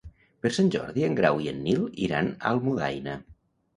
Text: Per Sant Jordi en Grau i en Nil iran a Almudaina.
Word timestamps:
Per 0.45 0.51
Sant 0.57 0.69
Jordi 0.75 1.05
en 1.09 1.17
Grau 1.21 1.43
i 1.47 1.49
en 1.53 1.61
Nil 1.67 1.85
iran 2.07 2.33
a 2.33 2.43
Almudaina. 2.57 3.19